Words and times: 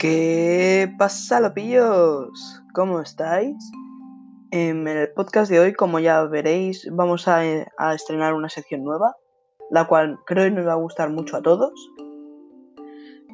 ¿Qué 0.00 0.90
pasa, 0.96 1.40
lopillos? 1.40 2.62
¿Cómo 2.72 3.02
estáis? 3.02 3.54
En 4.50 4.88
el 4.88 5.12
podcast 5.12 5.50
de 5.50 5.60
hoy, 5.60 5.74
como 5.74 5.98
ya 5.98 6.22
veréis, 6.22 6.88
vamos 6.90 7.28
a, 7.28 7.44
estrenar 7.92 8.32
una 8.32 8.48
sección 8.48 8.82
nueva, 8.82 9.16
la 9.68 9.86
cual 9.88 10.18
creo 10.24 10.44
que 10.44 10.52
nos 10.52 10.66
va 10.66 10.72
a 10.72 10.76
gustar 10.76 11.10
mucho 11.10 11.36
a 11.36 11.42
todos. 11.42 11.74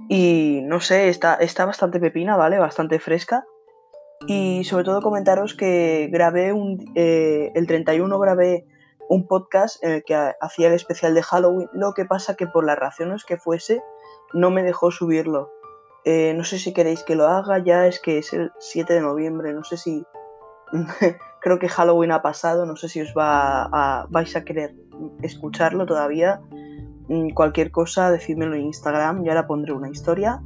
Y 0.09 0.63
no 0.65 0.81
sé, 0.81 1.09
está, 1.09 1.37
está 1.37 1.67
bastante 1.67 2.01
pepina, 2.01 2.37
¿vale? 2.37 2.59
Bastante 2.59 2.99
fresca. 2.99 3.45
Y 4.27 4.65
sobre 4.65 4.83
todo 4.83 5.03
comentaros 5.03 5.55
que 5.55 6.09
grabé 6.11 6.53
un, 6.53 6.85
eh, 6.97 7.53
el 7.55 7.69
31 7.69 8.19
grabé 8.19 8.67
un 9.09 9.29
podcast 9.29 9.81
en 9.85 9.93
el 9.93 10.05
que 10.05 10.17
hacía 10.41 10.67
el 10.67 10.75
especial 10.75 11.15
de 11.15 11.23
Halloween. 11.23 11.69
Lo 11.73 11.93
que 11.95 12.07
pasa 12.07 12.35
que 12.35 12.49
por 12.49 12.67
las 12.67 12.77
razones 12.77 13.25
que 13.25 13.37
fuese, 13.37 13.85
no 14.33 14.51
me 14.51 14.65
dejó 14.65 14.91
subirlo. 14.91 15.53
Eh, 16.09 16.35
no 16.37 16.45
sé 16.45 16.61
si 16.61 16.73
queréis 16.73 17.03
que 17.03 17.17
lo 17.17 17.27
haga, 17.27 17.59
ya 17.59 17.89
es 17.89 17.99
que 17.99 18.19
es 18.19 18.33
el 18.33 18.53
7 18.61 18.95
de 18.95 19.01
noviembre, 19.01 19.53
no 19.53 19.65
sé 19.65 19.77
si... 19.77 20.05
Creo 21.41 21.59
que 21.59 21.69
Halloween 21.69 22.13
ha 22.13 22.23
pasado, 22.23 22.65
no 22.65 22.77
sé 22.77 22.89
si 22.89 23.01
os 23.01 23.13
va 23.17 23.65
a... 23.65 24.07
vais 24.09 24.35
a 24.37 24.45
querer 24.45 24.77
escucharlo 25.23 25.85
todavía. 25.85 26.41
Mm, 27.09 27.31
cualquier 27.31 27.73
cosa, 27.73 28.13
decídmelo 28.13 28.55
en 28.55 28.63
Instagram, 28.63 29.25
ya 29.25 29.35
la 29.35 29.49
pondré 29.49 29.73
una 29.73 29.91
historia. 29.91 30.41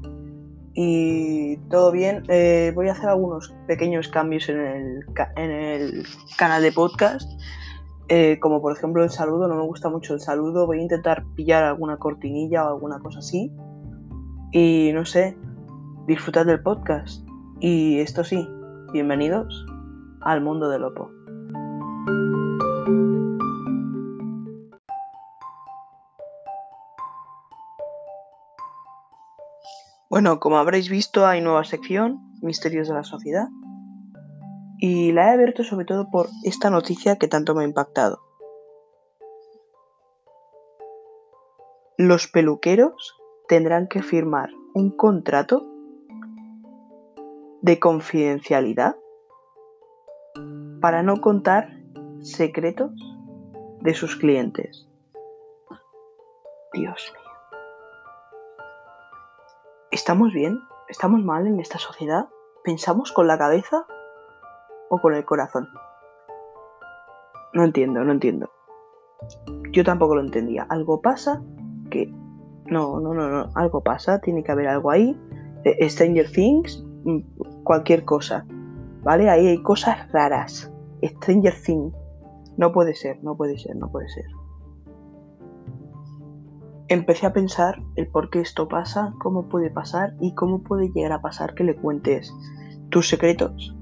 Y 0.72 1.58
todo 1.68 1.92
bien, 1.92 2.22
eh, 2.28 2.72
voy 2.74 2.88
a 2.88 2.92
hacer 2.92 3.10
algunos 3.10 3.54
pequeños 3.66 4.08
cambios 4.08 4.48
en 4.48 4.60
el, 4.60 5.04
en 5.36 5.50
el 5.50 6.06
canal 6.38 6.62
de 6.62 6.72
podcast. 6.72 7.30
Eh, 8.08 8.38
como 8.40 8.62
por 8.62 8.74
ejemplo 8.74 9.04
el 9.04 9.10
saludo, 9.10 9.46
no 9.46 9.56
me 9.56 9.66
gusta 9.66 9.90
mucho 9.90 10.14
el 10.14 10.20
saludo, 10.20 10.66
voy 10.66 10.78
a 10.78 10.82
intentar 10.82 11.22
pillar 11.36 11.64
alguna 11.64 11.98
cortinilla 11.98 12.64
o 12.64 12.68
alguna 12.68 12.98
cosa 12.98 13.18
así. 13.18 13.52
Y 14.52 14.90
no 14.94 15.04
sé, 15.04 15.36
disfrutad 16.06 16.46
del 16.46 16.62
podcast. 16.62 17.26
Y 17.60 18.00
esto 18.00 18.24
sí, 18.24 18.48
bienvenidos 18.92 19.66
al 20.22 20.40
mundo 20.40 20.68
del 20.68 20.82
Lopo. 20.82 21.10
Bueno, 30.08 30.40
como 30.40 30.58
habréis 30.58 30.88
visto, 30.90 31.26
hay 31.26 31.40
nueva 31.40 31.64
sección, 31.64 32.20
Misterios 32.42 32.88
de 32.88 32.94
la 32.94 33.04
Sociedad. 33.04 33.48
Y 34.78 35.12
la 35.12 35.28
he 35.28 35.34
abierto 35.34 35.62
sobre 35.62 35.84
todo 35.84 36.10
por 36.10 36.28
esta 36.42 36.70
noticia 36.70 37.16
que 37.16 37.28
tanto 37.28 37.54
me 37.54 37.62
ha 37.62 37.66
impactado. 37.66 38.20
Los 41.96 42.26
peluqueros 42.28 43.14
tendrán 43.46 43.86
que 43.86 44.02
firmar 44.02 44.50
un 44.74 44.90
contrato 44.96 45.69
de 47.62 47.78
confidencialidad 47.78 48.96
para 50.80 51.02
no 51.02 51.20
contar 51.20 51.68
secretos 52.20 52.92
de 53.80 53.94
sus 53.94 54.16
clientes. 54.16 54.88
Dios 56.72 57.12
mío. 57.14 57.30
¿Estamos 59.90 60.32
bien? 60.32 60.60
¿Estamos 60.88 61.22
mal 61.22 61.46
en 61.46 61.60
esta 61.60 61.78
sociedad? 61.78 62.28
¿Pensamos 62.64 63.12
con 63.12 63.26
la 63.26 63.38
cabeza 63.38 63.86
o 64.88 64.98
con 65.00 65.14
el 65.14 65.24
corazón? 65.24 65.68
No 67.52 67.64
entiendo, 67.64 68.04
no 68.04 68.12
entiendo. 68.12 68.50
Yo 69.72 69.84
tampoco 69.84 70.14
lo 70.14 70.20
entendía. 70.20 70.66
Algo 70.68 71.00
pasa 71.00 71.42
que... 71.90 72.12
No, 72.66 73.00
no, 73.00 73.14
no, 73.14 73.28
no. 73.28 73.50
Algo 73.56 73.82
pasa, 73.82 74.20
tiene 74.20 74.44
que 74.44 74.52
haber 74.52 74.68
algo 74.68 74.90
ahí. 74.90 75.18
Eh, 75.64 75.90
Stranger 75.90 76.30
Things, 76.30 76.84
mm, 77.04 77.18
cualquier 77.70 78.04
cosa. 78.04 78.44
¿Vale? 79.04 79.30
Ahí 79.30 79.46
hay 79.46 79.62
cosas 79.62 80.10
raras. 80.10 80.72
Stranger 81.04 81.54
Things. 81.54 81.94
No 82.56 82.72
puede 82.72 82.96
ser, 82.96 83.22
no 83.22 83.36
puede 83.36 83.58
ser, 83.58 83.76
no 83.76 83.88
puede 83.92 84.08
ser. 84.08 84.24
Empecé 86.88 87.26
a 87.26 87.32
pensar 87.32 87.80
el 87.94 88.08
por 88.08 88.28
qué 88.28 88.40
esto 88.40 88.66
pasa, 88.66 89.14
cómo 89.20 89.48
puede 89.48 89.70
pasar 89.70 90.14
y 90.20 90.34
cómo 90.34 90.64
puede 90.64 90.90
llegar 90.90 91.12
a 91.12 91.22
pasar 91.22 91.54
que 91.54 91.62
le 91.62 91.76
cuentes 91.76 92.34
tus 92.88 93.08
secretos 93.08 93.76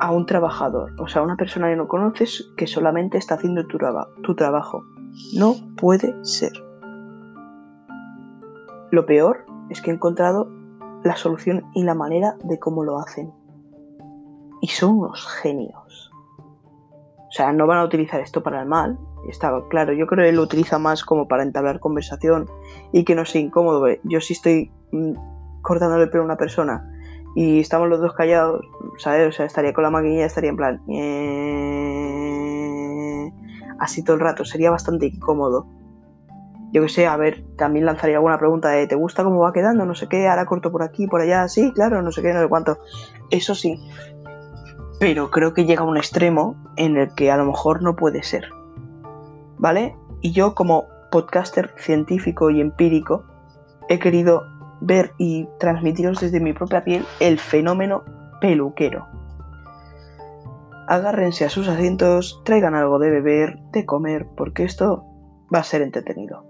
a 0.00 0.10
un 0.10 0.24
trabajador, 0.24 0.98
o 0.98 1.08
sea, 1.08 1.20
a 1.20 1.24
una 1.26 1.36
persona 1.36 1.68
que 1.68 1.76
no 1.76 1.88
conoces 1.88 2.50
que 2.56 2.66
solamente 2.66 3.18
está 3.18 3.34
haciendo 3.34 3.66
tu, 3.66 3.76
tu 4.22 4.34
trabajo. 4.34 4.82
No 5.36 5.56
puede 5.76 6.14
ser. 6.24 6.52
Lo 8.90 9.04
peor 9.04 9.44
es 9.68 9.82
que 9.82 9.90
he 9.90 9.94
encontrado 9.94 10.59
la 11.04 11.16
solución 11.16 11.64
y 11.74 11.84
la 11.84 11.94
manera 11.94 12.36
de 12.44 12.58
cómo 12.58 12.84
lo 12.84 12.98
hacen. 12.98 13.32
Y 14.60 14.68
son 14.68 14.98
unos 14.98 15.26
genios. 15.26 16.10
O 16.38 17.32
sea, 17.32 17.52
no 17.52 17.66
van 17.66 17.78
a 17.78 17.84
utilizar 17.84 18.20
esto 18.20 18.42
para 18.42 18.60
el 18.60 18.68
mal. 18.68 18.98
Está 19.28 19.52
claro, 19.68 19.92
yo 19.92 20.06
creo 20.06 20.26
que 20.26 20.32
lo 20.32 20.42
utiliza 20.42 20.78
más 20.78 21.04
como 21.04 21.28
para 21.28 21.42
entablar 21.42 21.78
conversación 21.78 22.50
y 22.92 23.04
que 23.04 23.14
no 23.14 23.24
sea 23.24 23.40
incómodo. 23.40 23.86
Yo 24.04 24.20
si 24.20 24.32
estoy 24.32 24.72
mm, 24.92 25.12
cortándole 25.62 26.04
el 26.04 26.10
pelo 26.10 26.22
a 26.22 26.26
una 26.26 26.36
persona 26.36 26.84
y 27.34 27.60
estamos 27.60 27.88
los 27.88 28.00
dos 28.00 28.12
callados, 28.14 28.66
¿sabes? 28.98 29.28
O 29.28 29.32
sea, 29.32 29.46
estaría 29.46 29.72
con 29.72 29.84
la 29.84 29.90
maquinilla, 29.90 30.26
estaría 30.26 30.50
en 30.50 30.56
plan... 30.56 30.82
Eh", 30.88 31.70
así 33.78 34.02
todo 34.02 34.14
el 34.16 34.20
rato, 34.20 34.44
sería 34.44 34.70
bastante 34.70 35.06
incómodo. 35.06 35.66
Yo 36.72 36.82
que 36.82 36.88
sé, 36.88 37.06
a 37.06 37.16
ver, 37.16 37.44
también 37.56 37.84
lanzaría 37.84 38.16
alguna 38.16 38.38
pregunta 38.38 38.68
de 38.68 38.86
¿te 38.86 38.94
gusta 38.94 39.24
cómo 39.24 39.40
va 39.40 39.52
quedando? 39.52 39.84
No 39.84 39.94
sé 39.94 40.08
qué, 40.08 40.28
ahora 40.28 40.46
corto 40.46 40.70
por 40.70 40.82
aquí, 40.82 41.06
por 41.06 41.20
allá, 41.20 41.48
sí, 41.48 41.72
claro, 41.72 42.00
no 42.02 42.12
sé 42.12 42.22
qué, 42.22 42.32
no 42.32 42.40
sé 42.40 42.48
cuánto. 42.48 42.78
Eso 43.30 43.54
sí. 43.54 43.80
Pero 45.00 45.30
creo 45.30 45.52
que 45.52 45.64
llega 45.64 45.82
a 45.82 45.86
un 45.86 45.96
extremo 45.96 46.56
en 46.76 46.96
el 46.96 47.12
que 47.14 47.30
a 47.30 47.36
lo 47.36 47.46
mejor 47.46 47.82
no 47.82 47.96
puede 47.96 48.22
ser. 48.22 48.44
¿Vale? 49.58 49.96
Y 50.20 50.32
yo 50.32 50.54
como 50.54 50.86
podcaster 51.10 51.74
científico 51.76 52.50
y 52.50 52.60
empírico 52.60 53.24
he 53.88 53.98
querido 53.98 54.44
ver 54.80 55.12
y 55.18 55.48
transmitiros 55.58 56.20
desde 56.20 56.40
mi 56.40 56.52
propia 56.52 56.84
piel 56.84 57.04
el 57.18 57.38
fenómeno 57.38 58.04
peluquero. 58.40 59.06
Agárrense 60.86 61.44
a 61.44 61.50
sus 61.50 61.68
asientos, 61.68 62.42
traigan 62.44 62.74
algo 62.74 62.98
de 62.98 63.10
beber, 63.10 63.58
de 63.72 63.86
comer, 63.86 64.26
porque 64.36 64.64
esto 64.64 65.04
va 65.54 65.60
a 65.60 65.64
ser 65.64 65.82
entretenido. 65.82 66.44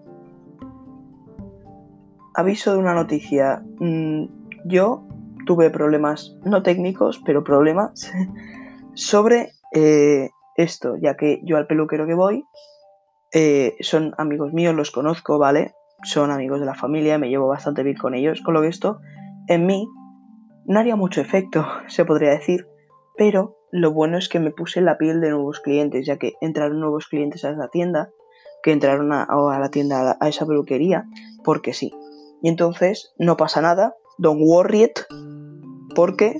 Aviso 2.34 2.72
de 2.72 2.78
una 2.78 2.94
noticia. 2.94 3.62
Mm, 3.78 4.26
yo 4.64 5.06
tuve 5.46 5.70
problemas, 5.70 6.36
no 6.44 6.62
técnicos, 6.62 7.20
pero 7.24 7.44
problemas 7.44 8.12
sobre 8.94 9.52
eh, 9.74 10.30
esto, 10.56 10.96
ya 11.00 11.16
que 11.16 11.40
yo 11.44 11.56
al 11.56 11.66
peluquero 11.66 12.06
que 12.06 12.14
voy 12.14 12.44
eh, 13.32 13.76
son 13.80 14.14
amigos 14.18 14.52
míos, 14.52 14.74
los 14.74 14.90
conozco, 14.90 15.38
¿vale? 15.38 15.74
son 16.02 16.30
amigos 16.30 16.60
de 16.60 16.66
la 16.66 16.74
familia, 16.74 17.18
me 17.18 17.28
llevo 17.28 17.48
bastante 17.48 17.82
bien 17.82 17.96
con 17.96 18.14
ellos, 18.14 18.40
con 18.42 18.54
lo 18.54 18.62
que 18.62 18.68
esto 18.68 19.00
en 19.48 19.66
mí 19.66 19.88
no 20.66 20.78
haría 20.78 20.96
mucho 20.96 21.20
efecto, 21.20 21.66
se 21.88 22.04
podría 22.04 22.30
decir, 22.30 22.66
pero 23.16 23.56
lo 23.72 23.92
bueno 23.92 24.18
es 24.18 24.28
que 24.28 24.40
me 24.40 24.50
puse 24.50 24.80
la 24.80 24.98
piel 24.98 25.20
de 25.20 25.30
nuevos 25.30 25.60
clientes, 25.60 26.06
ya 26.06 26.16
que 26.16 26.34
entraron 26.40 26.80
nuevos 26.80 27.06
clientes 27.06 27.44
a 27.44 27.52
la 27.52 27.68
tienda, 27.68 28.10
que 28.62 28.72
entraron 28.72 29.12
a, 29.12 29.26
la 29.58 29.70
tienda, 29.70 30.16
a, 30.20 30.28
esa 30.28 30.46
peluquería, 30.46 31.06
porque 31.44 31.72
sí. 31.72 31.92
Y 32.42 32.48
entonces 32.48 33.14
no 33.18 33.36
pasa 33.36 33.60
nada, 33.60 33.96
don't 34.18 34.40
worry 34.42 34.84
it, 34.84 34.98
porque 35.94 36.38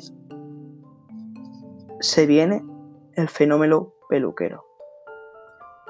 se 2.00 2.26
viene 2.26 2.64
el 3.14 3.28
fenómeno 3.28 3.92
peluquero. 4.08 4.64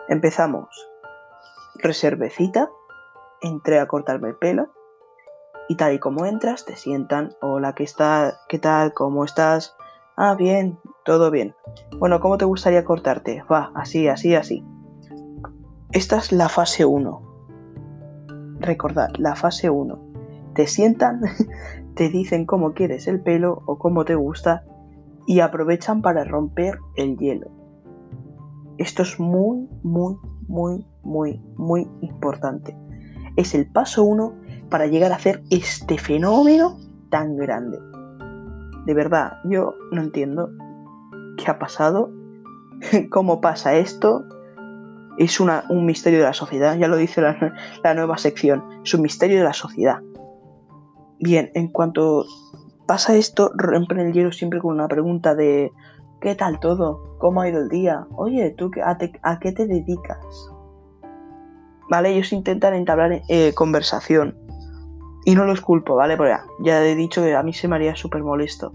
Empezamos. 0.09 0.68
Reservecita 1.77 2.71
entré 3.41 3.78
a 3.78 3.86
cortarme 3.86 4.28
el 4.28 4.36
pelo 4.36 4.68
y 5.68 5.77
tal 5.77 5.95
y 5.95 5.98
como 5.98 6.27
entras 6.27 6.65
te 6.65 6.77
sientan, 6.77 7.36
hola, 7.41 7.74
¿qué, 7.74 7.84
está, 7.84 8.41
¿qué 8.48 8.59
tal? 8.59 8.92
¿Cómo 8.92 9.24
estás? 9.24 9.77
Ah, 10.16 10.34
bien, 10.34 10.78
todo 11.04 11.30
bien. 11.30 11.54
Bueno, 11.97 12.21
¿cómo 12.21 12.39
te 12.39 12.45
gustaría 12.45 12.84
cortarte? 12.84 13.45
Va, 13.51 13.71
así, 13.74 14.09
así, 14.09 14.34
así. 14.34 14.65
Esta 15.92 16.18
es 16.18 16.33
la 16.33 16.48
fase 16.48 16.84
1. 16.84 17.29
Recordad, 18.60 19.10
la 19.18 19.34
fase 19.34 19.71
1. 19.71 19.98
Te 20.54 20.66
sientan, 20.66 21.21
te 21.95 22.09
dicen 22.09 22.47
cómo 22.47 22.72
quieres 22.72 23.09
el 23.09 23.21
pelo 23.21 23.62
o 23.66 23.78
cómo 23.78 24.04
te 24.04 24.15
gusta 24.15 24.65
y 25.27 25.41
aprovechan 25.41 26.03
para 26.03 26.24
romper 26.24 26.78
el 26.97 27.16
hielo. 27.16 27.51
Esto 28.78 29.03
es 29.03 29.18
muy, 29.18 29.68
muy, 29.83 30.16
muy, 30.48 30.86
muy, 31.03 31.42
muy 31.57 31.89
importante 32.01 32.77
es 33.36 33.54
el 33.54 33.66
paso 33.66 34.04
uno 34.04 34.34
para 34.68 34.86
llegar 34.86 35.12
a 35.12 35.16
hacer 35.16 35.42
este 35.51 35.98
fenómeno 35.98 36.78
tan 37.10 37.36
grande. 37.36 37.78
De 38.86 38.95
verdad, 38.95 39.39
yo 39.45 39.74
no 39.92 40.03
entiendo 40.03 40.51
qué 41.36 41.51
ha 41.51 41.59
pasado, 41.59 42.10
cómo 43.10 43.41
pasa 43.41 43.74
esto. 43.74 44.24
Es 45.21 45.39
un 45.39 45.84
misterio 45.84 46.21
de 46.21 46.25
la 46.25 46.33
sociedad, 46.33 46.78
ya 46.78 46.89
lo 46.89 46.97
dice 46.97 47.21
la, 47.21 47.95
nueva 47.95 48.17
sección, 48.17 48.65
es 48.83 48.95
un 48.95 49.03
misterio 49.03 49.37
de 49.37 49.45
la 49.45 49.53
sociedad. 49.53 49.99
Bien, 51.19 51.51
en 51.53 51.69
cuanto 51.69 52.25
pasa 52.87 53.15
esto, 53.15 53.51
rompen 53.55 53.99
el 53.99 54.15
hielo 54.15 54.33
siempre 54.33 54.61
con 54.61 54.72
una 54.72 54.89
pregunta 54.89 55.34
de 55.34 55.72
¿qué 56.22 56.34
tal 56.37 56.59
todo? 56.59 57.19
¿Cómo 57.19 57.43
ha 57.43 57.51
ido 57.51 57.61
el 57.61 57.69
día? 57.69 58.07
Oye, 58.17 58.55
¿tú 58.57 58.71
a, 58.83 58.97
a 59.22 59.39
qué 59.41 59.53
te 59.53 59.67
dedicas? 59.67 60.25
¿Vale? 61.91 62.15
Ellos 62.15 62.33
intentan 62.33 62.72
entablar 62.72 63.21
eh, 63.28 63.53
conversación. 63.53 64.39
Y 65.27 65.34
no 65.34 65.45
los 65.45 65.61
culpo, 65.61 65.97
¿vale? 65.97 66.17
Porque 66.17 66.34
ya 66.61 66.83
he 66.83 66.95
dicho 66.95 67.21
que 67.21 67.34
a 67.34 67.43
mí 67.43 67.53
se 67.53 67.69
me 67.69 67.77
haría 67.77 67.95
súper 67.95 68.22
molesto. 68.22 68.72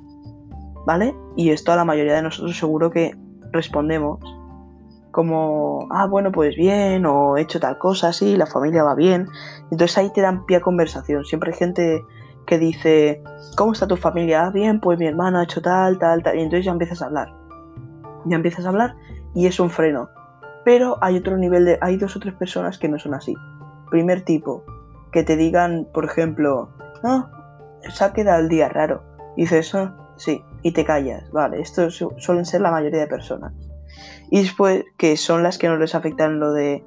¿Vale? 0.85 1.15
Y 1.35 1.49
esto 1.49 1.71
a 1.71 1.75
la 1.75 1.85
mayoría 1.85 2.13
de 2.13 2.21
nosotros 2.21 2.55
seguro 2.55 2.91
que 2.91 3.17
respondemos 3.51 4.19
como, 5.15 5.87
ah, 5.91 6.07
bueno, 6.07 6.29
pues 6.29 6.57
bien, 6.57 7.05
o 7.05 7.37
he 7.37 7.41
hecho 7.41 7.57
tal 7.61 7.77
cosa, 7.77 8.11
sí, 8.11 8.35
la 8.35 8.45
familia 8.45 8.83
va 8.83 8.95
bien. 8.95 9.29
Entonces 9.71 9.97
ahí 9.97 10.11
te 10.11 10.19
dan 10.19 10.45
pie 10.45 10.57
a 10.57 10.59
conversación. 10.59 11.23
Siempre 11.23 11.53
hay 11.53 11.57
gente 11.57 12.03
que 12.45 12.59
dice, 12.59 13.23
¿cómo 13.55 13.71
está 13.71 13.87
tu 13.87 13.95
familia? 13.95 14.47
Ah, 14.47 14.49
bien, 14.49 14.81
pues 14.81 14.99
mi 14.99 15.07
hermano 15.07 15.39
ha 15.39 15.43
hecho 15.43 15.61
tal, 15.61 15.99
tal, 15.99 16.21
tal. 16.21 16.37
Y 16.37 16.41
entonces 16.41 16.65
ya 16.65 16.73
empiezas 16.73 17.01
a 17.01 17.05
hablar. 17.05 17.33
Ya 18.25 18.35
empiezas 18.35 18.65
a 18.65 18.69
hablar 18.69 18.97
y 19.33 19.47
es 19.47 19.57
un 19.61 19.69
freno. 19.69 20.09
Pero 20.65 20.97
hay 20.99 21.15
otro 21.15 21.37
nivel 21.37 21.63
de. 21.63 21.77
Hay 21.79 21.95
dos 21.95 22.17
o 22.17 22.19
tres 22.19 22.33
personas 22.33 22.77
que 22.77 22.89
no 22.89 22.99
son 22.99 23.13
así. 23.13 23.33
Primer 23.89 24.19
tipo, 24.23 24.65
que 25.13 25.23
te 25.23 25.37
digan, 25.37 25.87
por 25.93 26.03
ejemplo, 26.03 26.71
ah, 27.05 27.31
se 27.87 28.03
ha 28.03 28.11
quedado 28.11 28.41
el 28.41 28.49
día 28.49 28.67
raro. 28.67 29.01
Y 29.37 29.43
dices, 29.43 29.73
ah, 29.75 29.95
sí, 30.17 30.43
y 30.61 30.73
te 30.73 30.83
callas. 30.83 31.31
Vale, 31.31 31.61
esto 31.61 31.89
suelen 31.89 32.43
ser 32.43 32.59
la 32.59 32.71
mayoría 32.71 32.99
de 32.99 33.07
personas. 33.07 33.53
Y 34.31 34.41
después, 34.41 34.85
que 34.97 35.17
son 35.17 35.43
las 35.43 35.57
que 35.57 35.67
no 35.67 35.77
les 35.77 35.95
afectan 35.95 36.39
lo 36.39 36.51
de 36.51 36.83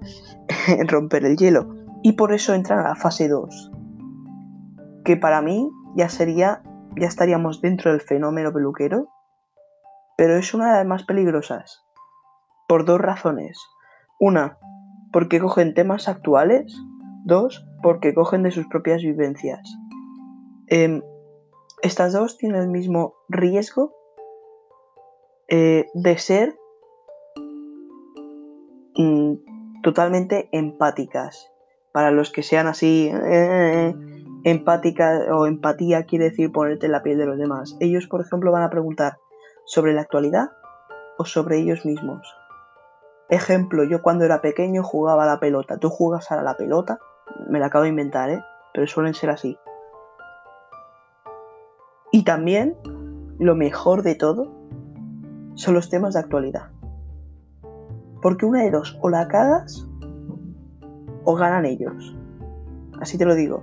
romper 0.86 1.24
el 1.24 1.36
hielo. 1.36 1.74
Y 2.02 2.12
por 2.12 2.32
eso 2.32 2.54
entran 2.54 2.80
a 2.80 2.88
la 2.88 2.96
fase 2.96 3.28
2 3.28 3.72
que 5.08 5.16
para 5.16 5.40
mí 5.40 5.72
ya 5.96 6.10
sería, 6.10 6.62
ya 6.94 7.06
estaríamos 7.06 7.62
dentro 7.62 7.92
del 7.92 8.02
fenómeno 8.02 8.52
peluquero, 8.52 9.08
pero 10.18 10.36
es 10.36 10.52
una 10.52 10.70
de 10.70 10.76
las 10.76 10.86
más 10.86 11.04
peligrosas, 11.04 11.82
por 12.68 12.84
dos 12.84 13.00
razones. 13.00 13.58
Una, 14.20 14.58
porque 15.10 15.40
cogen 15.40 15.72
temas 15.72 16.08
actuales, 16.08 16.76
dos, 17.24 17.66
porque 17.82 18.12
cogen 18.12 18.42
de 18.42 18.50
sus 18.50 18.66
propias 18.66 19.00
vivencias. 19.00 19.62
Em, 20.66 21.00
estas 21.80 22.12
dos 22.12 22.36
tienen 22.36 22.60
el 22.60 22.68
mismo 22.68 23.14
riesgo 23.30 23.94
eh, 25.48 25.86
de 25.94 26.18
ser 26.18 26.54
totalmente 29.88 30.50
empáticas. 30.52 31.50
Para 31.92 32.10
los 32.10 32.30
que 32.30 32.42
sean 32.42 32.66
así, 32.66 33.10
eh, 33.10 33.94
Empática 34.44 35.34
o 35.34 35.46
empatía 35.46 36.04
quiere 36.04 36.26
decir 36.26 36.52
ponerte 36.52 36.86
en 36.86 36.92
la 36.92 37.02
piel 37.02 37.18
de 37.18 37.26
los 37.26 37.38
demás. 37.38 37.76
Ellos, 37.80 38.06
por 38.06 38.20
ejemplo, 38.20 38.52
van 38.52 38.62
a 38.62 38.70
preguntar 38.70 39.18
sobre 39.64 39.94
la 39.94 40.02
actualidad 40.02 40.50
o 41.16 41.24
sobre 41.24 41.58
ellos 41.58 41.84
mismos. 41.84 42.22
Ejemplo, 43.30 43.84
yo 43.84 44.00
cuando 44.00 44.24
era 44.24 44.40
pequeño 44.40 44.82
jugaba 44.82 45.24
a 45.24 45.26
la 45.26 45.40
pelota. 45.40 45.78
¿Tú 45.78 45.88
jugas 45.88 46.30
a 46.30 46.42
la 46.42 46.56
pelota? 46.56 46.98
Me 47.48 47.58
la 47.58 47.66
acabo 47.66 47.84
de 47.84 47.90
inventar, 47.90 48.30
¿eh? 48.30 48.44
Pero 48.72 48.86
suelen 48.86 49.14
ser 49.14 49.30
así. 49.30 49.58
Y 52.12 52.24
también, 52.24 52.76
lo 53.38 53.56
mejor 53.56 54.02
de 54.02 54.14
todo, 54.14 54.54
son 55.54 55.74
los 55.74 55.90
temas 55.90 56.14
de 56.14 56.20
actualidad. 56.20 56.70
Porque 58.22 58.46
una 58.46 58.62
de 58.62 58.70
dos, 58.70 58.98
o 59.00 59.08
la 59.08 59.28
cagas 59.28 59.86
o 61.24 61.34
ganan 61.34 61.66
ellos. 61.66 62.16
Así 63.00 63.18
te 63.18 63.24
lo 63.24 63.34
digo. 63.34 63.62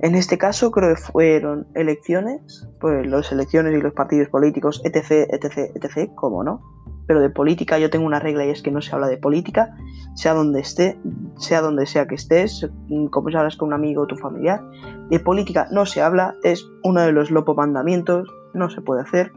En 0.00 0.14
este 0.14 0.38
caso 0.38 0.70
creo 0.70 0.94
que 0.94 1.00
fueron 1.00 1.66
elecciones, 1.74 2.68
pues 2.80 3.06
las 3.06 3.32
elecciones 3.32 3.74
y 3.74 3.80
los 3.80 3.92
partidos 3.92 4.28
políticos, 4.28 4.80
etc, 4.84 5.28
etc, 5.30 5.70
etc, 5.74 6.14
como 6.14 6.44
no. 6.44 6.60
Pero 7.06 7.20
de 7.20 7.30
política 7.30 7.78
yo 7.78 7.90
tengo 7.90 8.06
una 8.06 8.20
regla 8.20 8.44
y 8.44 8.50
es 8.50 8.62
que 8.62 8.70
no 8.70 8.80
se 8.80 8.94
habla 8.94 9.08
de 9.08 9.16
política, 9.16 9.74
sea 10.14 10.34
donde 10.34 10.60
esté, 10.60 11.00
sea 11.36 11.62
donde 11.62 11.86
sea 11.86 12.06
que 12.06 12.14
estés, 12.14 12.68
como 13.10 13.28
hablas 13.28 13.56
con 13.56 13.68
un 13.68 13.74
amigo 13.74 14.02
o 14.02 14.06
tu 14.06 14.16
familiar. 14.16 14.62
De 15.08 15.18
política 15.18 15.66
no 15.72 15.86
se 15.86 16.02
habla, 16.02 16.34
es 16.44 16.68
uno 16.84 17.00
de 17.00 17.12
los 17.12 17.30
lopo 17.30 17.54
mandamientos, 17.54 18.28
no 18.54 18.70
se 18.70 18.82
puede 18.82 19.02
hacer. 19.02 19.32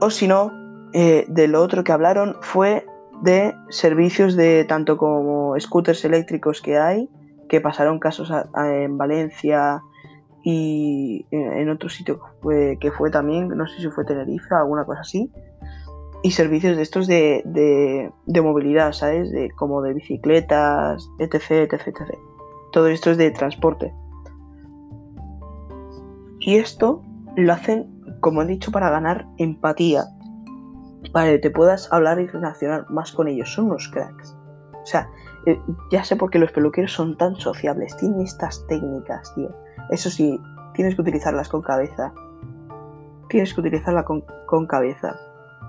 O 0.00 0.10
si 0.10 0.28
no, 0.28 0.52
eh, 0.92 1.24
de 1.28 1.48
lo 1.48 1.62
otro 1.62 1.82
que 1.82 1.92
hablaron 1.92 2.36
fue 2.42 2.86
de 3.22 3.54
servicios 3.70 4.36
de 4.36 4.64
tanto 4.64 4.96
como 4.96 5.58
scooters 5.58 6.04
eléctricos 6.04 6.60
que 6.60 6.78
hay, 6.78 7.08
que 7.48 7.60
pasaron 7.60 7.98
casos 7.98 8.32
en 8.54 8.98
Valencia 8.98 9.82
y 10.42 11.26
en, 11.30 11.68
otro 11.70 11.88
sitio 11.88 12.20
que 12.80 12.90
fue, 12.92 13.10
también, 13.10 13.48
no 13.48 13.66
sé 13.66 13.80
si 13.80 13.88
fue 13.88 14.04
Tenerife 14.04 14.54
o 14.54 14.58
alguna 14.58 14.84
cosa 14.84 15.00
así, 15.00 15.30
y 16.22 16.30
servicios 16.30 16.76
de 16.76 16.82
estos 16.82 17.06
de, 17.06 17.42
de, 18.24 18.42
movilidad, 18.42 18.92
¿sabes? 18.92 19.30
De, 19.32 19.50
como 19.50 19.82
de 19.82 19.94
bicicletas, 19.94 21.08
etc, 21.18 21.72
etc, 21.72 21.88
etc. 21.88 22.18
Todo 22.72 22.88
esto 22.88 23.10
es 23.10 23.16
de 23.16 23.30
transporte. 23.30 23.92
Y 26.40 26.56
esto 26.56 27.02
lo 27.36 27.52
hacen, 27.52 27.86
como 28.20 28.42
he 28.42 28.46
dicho, 28.46 28.70
para 28.70 28.90
ganar 28.90 29.26
empatía, 29.38 30.04
para 31.12 31.30
que 31.30 31.38
te 31.38 31.50
puedas 31.50 31.92
hablar 31.92 32.20
y 32.20 32.26
relacionar 32.26 32.90
más 32.90 33.12
con 33.12 33.28
ellos. 33.28 33.52
Son 33.52 33.66
unos 33.66 33.88
cracks. 33.88 34.36
O 34.72 34.86
sea, 34.86 35.08
eh, 35.46 35.60
ya 35.90 36.04
sé 36.04 36.16
por 36.16 36.30
qué 36.30 36.38
los 36.38 36.52
peluqueros 36.52 36.92
son 36.92 37.16
tan 37.16 37.36
sociables, 37.36 37.96
tienen 37.96 38.20
estas 38.20 38.66
técnicas, 38.66 39.34
tío. 39.34 39.50
Eso 39.90 40.10
sí, 40.10 40.40
tienes 40.74 40.94
que 40.94 41.02
utilizarlas 41.02 41.48
con 41.48 41.62
cabeza. 41.62 42.12
Tienes 43.28 43.54
que 43.54 43.60
utilizarla 43.60 44.04
con, 44.04 44.24
con 44.46 44.66
cabeza. 44.66 45.16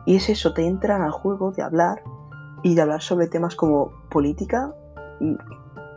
Y 0.05 0.15
es 0.15 0.29
eso, 0.29 0.53
te 0.53 0.65
entran 0.65 1.01
al 1.01 1.11
juego 1.11 1.51
de 1.51 1.63
hablar 1.63 2.01
y 2.63 2.75
de 2.75 2.81
hablar 2.81 3.01
sobre 3.01 3.27
temas 3.27 3.55
como 3.55 3.91
política, 4.09 4.73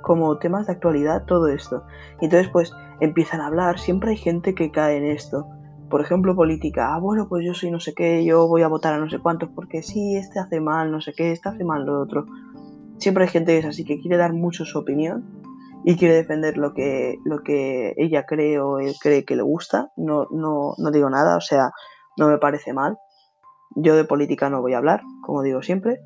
como 0.02 0.38
temas 0.38 0.66
de 0.66 0.72
actualidad, 0.72 1.24
todo 1.24 1.48
esto. 1.48 1.84
Y 2.20 2.26
entonces 2.26 2.50
pues 2.50 2.72
empiezan 3.00 3.40
a 3.40 3.46
hablar, 3.46 3.78
siempre 3.78 4.10
hay 4.10 4.16
gente 4.16 4.54
que 4.54 4.70
cae 4.70 4.96
en 4.96 5.04
esto. 5.04 5.46
Por 5.90 6.00
ejemplo, 6.00 6.34
política, 6.34 6.94
ah, 6.94 6.98
bueno, 7.00 7.28
pues 7.28 7.44
yo 7.44 7.52
soy 7.52 7.70
no 7.70 7.80
sé 7.80 7.92
qué, 7.94 8.24
yo 8.24 8.46
voy 8.46 8.62
a 8.62 8.68
votar 8.68 8.94
a 8.94 8.98
no 8.98 9.10
sé 9.10 9.18
cuántos 9.18 9.50
porque 9.50 9.82
sí, 9.82 10.16
este 10.16 10.38
hace 10.38 10.60
mal, 10.60 10.90
no 10.90 11.00
sé 11.00 11.12
qué, 11.12 11.32
este 11.32 11.48
hace 11.48 11.64
mal 11.64 11.84
lo 11.84 12.00
otro 12.00 12.26
siempre 13.00 13.24
hay 13.24 13.30
gente 13.30 13.52
que 13.52 13.58
es 13.58 13.64
así, 13.64 13.84
que 13.84 13.98
quiere 13.98 14.16
dar 14.16 14.32
mucho 14.32 14.64
su 14.64 14.78
opinión 14.78 15.24
y 15.84 15.96
quiere 15.96 16.14
defender 16.14 16.58
lo 16.58 16.74
que, 16.74 17.18
lo 17.24 17.42
que 17.42 17.94
ella 17.96 18.26
cree 18.26 18.60
o 18.60 18.78
él 18.78 18.94
cree 19.00 19.24
que 19.24 19.36
le 19.36 19.42
gusta. 19.42 19.90
No, 19.96 20.26
no, 20.30 20.74
no 20.76 20.90
digo 20.90 21.08
nada, 21.08 21.36
o 21.36 21.40
sea, 21.40 21.70
no 22.18 22.28
me 22.28 22.38
parece 22.38 22.72
mal. 22.72 22.98
Yo 23.74 23.96
de 23.96 24.04
política 24.04 24.50
no 24.50 24.60
voy 24.60 24.74
a 24.74 24.78
hablar, 24.78 25.02
como 25.22 25.42
digo 25.42 25.62
siempre. 25.62 26.00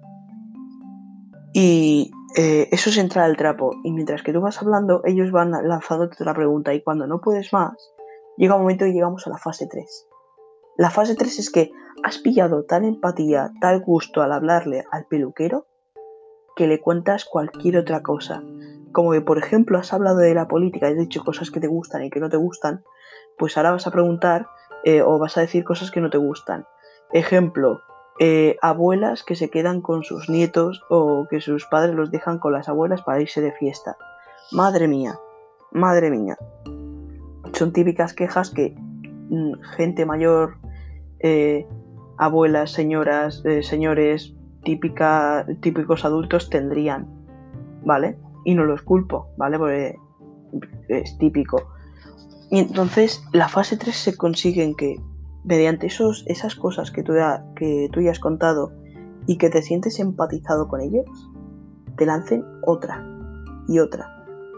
Y 1.52 2.12
eh, 2.36 2.68
eso 2.70 2.90
es 2.90 2.98
entrar 2.98 3.24
al 3.24 3.36
trapo. 3.36 3.72
Y 3.82 3.92
mientras 3.92 4.22
que 4.22 4.32
tú 4.32 4.40
vas 4.40 4.60
hablando, 4.62 5.02
ellos 5.04 5.32
van 5.32 5.50
lanzándote 5.50 6.16
otra 6.20 6.34
pregunta. 6.34 6.72
Y 6.72 6.82
cuando 6.82 7.06
no 7.06 7.20
puedes 7.20 7.52
más, 7.52 7.74
llega 8.36 8.54
un 8.54 8.62
momento 8.62 8.86
y 8.86 8.92
llegamos 8.92 9.26
a 9.26 9.30
la 9.30 9.38
fase 9.38 9.66
3. 9.70 10.08
La 10.76 10.90
fase 10.90 11.14
3 11.14 11.38
es 11.38 11.50
que 11.50 11.72
has 12.02 12.18
pillado 12.18 12.64
tal 12.64 12.84
empatía, 12.84 13.52
tal 13.60 13.80
gusto 13.80 14.22
al 14.22 14.32
hablarle 14.32 14.84
al 14.90 15.06
peluquero, 15.06 15.66
que 16.56 16.66
le 16.66 16.80
cuentas 16.80 17.24
cualquier 17.24 17.78
otra 17.78 18.02
cosa. 18.02 18.42
Como 18.92 19.12
que, 19.12 19.20
por 19.20 19.38
ejemplo, 19.38 19.78
has 19.78 19.92
hablado 19.92 20.18
de 20.18 20.34
la 20.34 20.48
política, 20.48 20.88
has 20.88 20.96
dicho 20.96 21.24
cosas 21.24 21.50
que 21.50 21.60
te 21.60 21.66
gustan 21.66 22.04
y 22.04 22.10
que 22.10 22.20
no 22.20 22.28
te 22.28 22.36
gustan, 22.36 22.84
pues 23.38 23.56
ahora 23.56 23.72
vas 23.72 23.86
a 23.86 23.90
preguntar 23.90 24.46
eh, 24.84 25.02
o 25.02 25.18
vas 25.18 25.36
a 25.36 25.40
decir 25.40 25.64
cosas 25.64 25.90
que 25.90 26.00
no 26.00 26.10
te 26.10 26.18
gustan. 26.18 26.66
Ejemplo, 27.12 27.80
eh, 28.20 28.56
abuelas 28.62 29.24
que 29.24 29.34
se 29.34 29.50
quedan 29.50 29.80
con 29.80 30.04
sus 30.04 30.28
nietos 30.28 30.82
o 30.88 31.26
que 31.28 31.40
sus 31.40 31.66
padres 31.66 31.94
los 31.94 32.10
dejan 32.10 32.38
con 32.38 32.52
las 32.52 32.68
abuelas 32.68 33.02
para 33.02 33.20
irse 33.20 33.40
de 33.40 33.52
fiesta. 33.52 33.96
Madre 34.52 34.86
mía, 34.86 35.18
madre 35.72 36.10
mía. 36.10 36.36
Son 37.54 37.72
típicas 37.72 38.12
quejas 38.14 38.50
que 38.50 38.76
mm, 39.30 39.54
gente 39.76 40.06
mayor, 40.06 40.58
eh, 41.20 41.66
abuelas, 42.18 42.72
señoras, 42.72 43.42
señores, 43.62 44.34
típica, 44.64 45.46
típicos 45.60 46.04
adultos 46.04 46.50
tendrían, 46.50 47.06
¿vale? 47.84 48.18
Y 48.44 48.54
no 48.54 48.64
los 48.64 48.82
culpo, 48.82 49.28
¿vale? 49.36 49.58
Porque 49.58 49.96
es 50.88 51.16
típico. 51.18 51.74
Y 52.50 52.58
entonces 52.58 53.22
la 53.32 53.48
fase 53.48 53.76
3 53.76 53.94
se 53.94 54.16
consigue 54.16 54.64
en 54.64 54.74
que 54.74 55.00
mediante 55.44 55.86
esos, 55.86 56.24
esas 56.26 56.54
cosas 56.54 56.90
que 56.90 57.02
tú, 57.02 57.14
ya, 57.14 57.44
que 57.56 57.88
tú 57.92 58.00
ya 58.00 58.10
has 58.10 58.20
contado 58.20 58.72
y 59.26 59.38
que 59.38 59.50
te 59.50 59.62
sientes 59.62 59.98
empatizado 59.98 60.68
con 60.68 60.80
ellos, 60.80 61.06
te 61.96 62.06
lancen 62.06 62.44
otra 62.62 63.04
y 63.68 63.78
otra. 63.78 64.13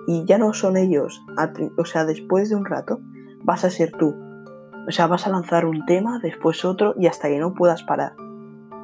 Y 0.06 0.25
ya 0.25 0.38
no 0.38 0.52
son 0.52 0.76
ellos, 0.76 1.25
o 1.76 1.84
sea, 1.84 2.04
después 2.04 2.48
de 2.48 2.56
un 2.56 2.64
rato 2.64 3.00
vas 3.42 3.64
a 3.64 3.70
ser 3.70 3.92
tú. 3.92 4.14
O 4.88 4.92
sea, 4.92 5.08
vas 5.08 5.26
a 5.26 5.30
lanzar 5.30 5.66
un 5.66 5.84
tema, 5.84 6.20
después 6.20 6.64
otro 6.64 6.94
y 6.96 7.06
hasta 7.06 7.28
que 7.28 7.38
no 7.38 7.54
puedas 7.54 7.82
parar. 7.82 8.12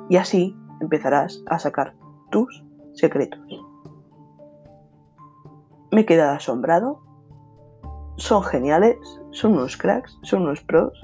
Y 0.08 0.16
así 0.16 0.56
empezarás 0.80 1.42
a 1.46 1.58
sacar 1.58 1.94
tus 2.30 2.64
secretos. 2.94 3.40
Me 5.92 6.00
he 6.00 6.06
quedado 6.06 6.36
asombrado. 6.36 7.00
Son 8.16 8.42
geniales, 8.42 8.98
son 9.30 9.52
unos 9.52 9.76
cracks, 9.76 10.18
son 10.22 10.42
unos 10.42 10.60
pros. 10.62 11.00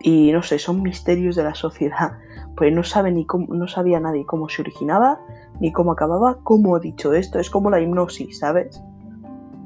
Y 0.00 0.32
no 0.32 0.42
sé, 0.42 0.58
son 0.58 0.82
misterios 0.82 1.36
de 1.36 1.44
la 1.44 1.54
sociedad. 1.54 2.12
Pues 2.56 2.72
no 2.72 2.82
sabe 2.84 3.10
ni 3.10 3.26
cómo, 3.26 3.52
no 3.54 3.66
sabía 3.66 4.00
nadie 4.00 4.26
cómo 4.26 4.48
se 4.48 4.62
originaba, 4.62 5.20
ni 5.60 5.72
cómo 5.72 5.92
acababa, 5.92 6.38
cómo 6.44 6.76
ha 6.76 6.80
dicho 6.80 7.12
esto. 7.12 7.38
Es 7.38 7.50
como 7.50 7.70
la 7.70 7.80
hipnosis, 7.80 8.38
¿sabes? 8.38 8.82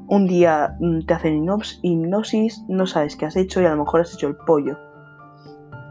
Un 0.07 0.27
día 0.27 0.75
mm, 0.79 1.05
te 1.05 1.13
hacen 1.13 1.47
hipnosis, 1.81 2.63
no 2.67 2.87
sabes 2.87 3.15
qué 3.15 3.25
has 3.25 3.35
hecho 3.35 3.61
y 3.61 3.65
a 3.65 3.71
lo 3.71 3.83
mejor 3.83 4.01
has 4.01 4.13
hecho 4.13 4.27
el 4.27 4.35
pollo. 4.35 4.77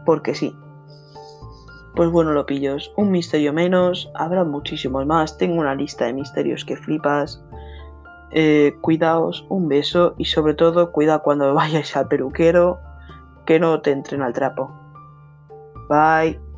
Porque 0.05 0.35
sí. 0.35 0.53
Pues 1.95 2.09
bueno, 2.09 2.31
lo 2.31 2.45
pillos, 2.45 2.91
un 2.97 3.11
misterio 3.11 3.53
menos, 3.53 4.11
habrá 4.15 4.43
muchísimos 4.43 5.05
más, 5.05 5.37
tengo 5.37 5.61
una 5.61 5.75
lista 5.75 6.05
de 6.05 6.13
misterios 6.13 6.65
que 6.65 6.75
flipas. 6.75 7.43
Eh, 8.31 8.77
cuidaos, 8.81 9.45
un 9.47 9.67
beso 9.67 10.15
y 10.17 10.25
sobre 10.25 10.55
todo 10.55 10.91
cuida 10.91 11.19
cuando 11.19 11.53
vayáis 11.53 11.95
al 11.95 12.07
peluquero 12.07 12.79
que 13.45 13.59
no 13.59 13.81
te 13.81 13.91
entren 13.91 14.21
al 14.21 14.33
trapo. 14.33 14.71
Bye. 15.89 16.52